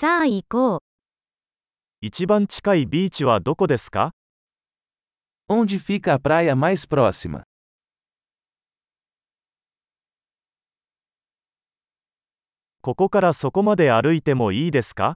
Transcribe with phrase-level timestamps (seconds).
[0.00, 0.80] さあ行こう。
[2.00, 4.12] 一番近いビーチはどこですか
[5.50, 7.42] Onde fica a praia mais próxima?
[12.80, 15.12] ここからそこまで歩いてもいいですか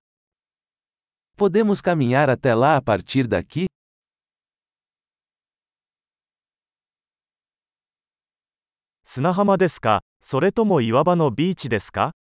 [1.38, 3.68] Podemos caminhar até lá a partir daqui?
[9.02, 12.12] 砂浜ですかそれとも岩場のビーチですか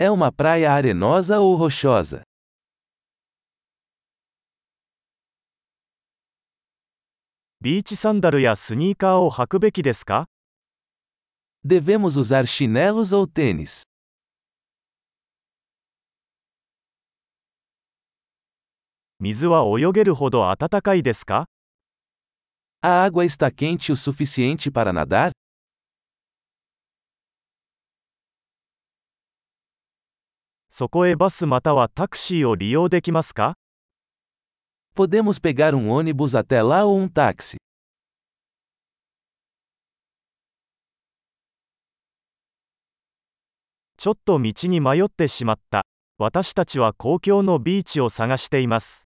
[0.00, 2.22] É uma praia arenosa ou rochosa?
[7.58, 9.82] Beach sandal ou sneaker o hakubeki
[11.64, 13.80] Devemos usar chinelos ou tênis?
[19.20, 21.02] Mizu wa oyogeru hodo atatakai
[22.80, 25.32] A água está quente o suficiente para nadar?
[30.70, 33.54] そこへバスまたはタクシーを利用できますか
[34.94, 37.56] Podemos pegar um ônibus até lá ou um táxi.
[43.96, 45.82] ちょっと道に迷ってしまった。
[46.18, 49.04] 私たちは公共のビーチを探しています。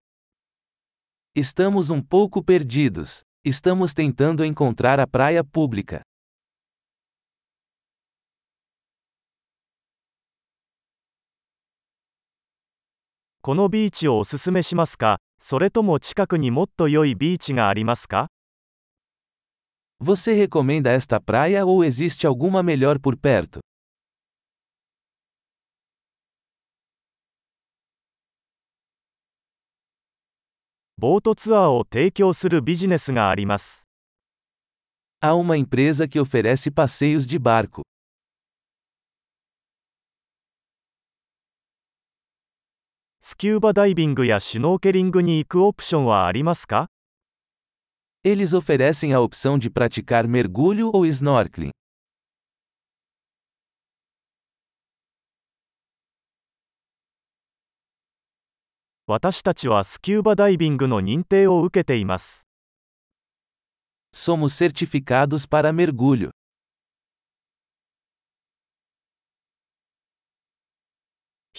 [1.35, 3.21] Estamos um pouco perdidos.
[3.45, 6.01] Estamos tentando encontrar a praia pública.
[13.43, 18.27] このビーチをおすすめしますかそれとも近くにもっと良いビーチがありますか
[19.99, 23.59] Você recomenda esta praia ou existe alguma melhor por perto?
[30.99, 33.87] ボートツアーを提供するビジネスがあります。
[35.19, 37.81] Há uma empresa que oferece passeios de barco.
[43.31, 46.89] スキューバダイビングやシュノーケリングに行くオプションはありますか
[48.25, 51.69] Eles oferecem a opção de praticar mergulho ou snorkeling.
[64.13, 66.31] Somos certificados para mergulho.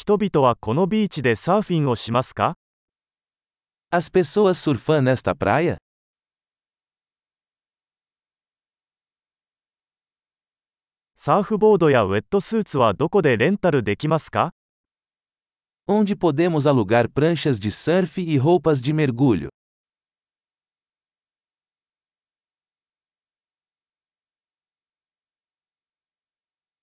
[0.05, 2.57] 人々はこのビーチでサーフィンをしますか
[3.91, 5.77] As pessoas surfam nesta praia?
[11.15, 14.51] サーフボードやウェットスーツはどこでレンタルできますか
[15.89, 19.51] Onde podemos alugar pranchas de surf e roupas de mergulho?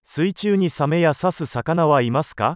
[0.03, 2.55] 水中にサメや刺す魚はいますか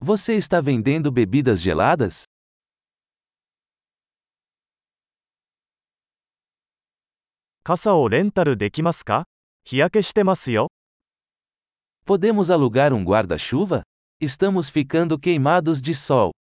[0.00, 2.24] Você está vendendo bebidas geladas?
[12.04, 13.82] Podemos alugar um guarda-chuva?
[14.20, 16.32] Estamos ficando queimados de sol.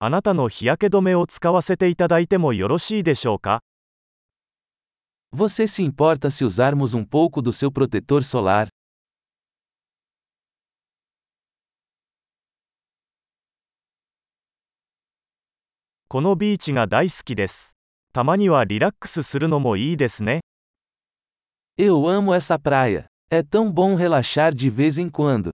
[0.00, 3.64] あなたの日焼け止めを使わせていただいてもよろしいでしょうか
[5.34, 8.68] Você se importa se usarmos um pouco do seu protetor solar?
[21.76, 23.04] Eu amo essa praia.
[23.30, 25.50] É tão bom relaxar de vez em quando.